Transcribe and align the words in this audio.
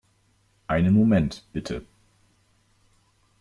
Einen 0.65 0.95
Moment, 0.95 1.43
bitte. 1.53 1.85